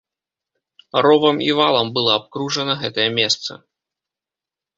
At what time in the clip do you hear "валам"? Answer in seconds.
1.59-1.87